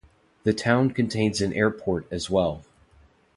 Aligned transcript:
The 0.45 0.53
town 0.55 0.93
contains 0.95 1.41
an 1.41 1.53
airport 1.53 2.07
as 2.11 2.27
well. 2.27 2.63